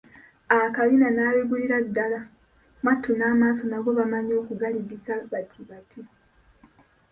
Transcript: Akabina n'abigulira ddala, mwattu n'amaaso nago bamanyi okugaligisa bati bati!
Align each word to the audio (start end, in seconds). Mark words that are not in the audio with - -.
Akabina 0.55 1.07
n'abigulira 1.11 1.77
ddala, 1.87 2.21
mwattu 2.81 3.09
n'amaaso 3.15 3.63
nago 3.67 3.89
bamanyi 3.99 4.33
okugaligisa 4.41 5.11
bati 5.31 5.61
bati! 5.69 6.01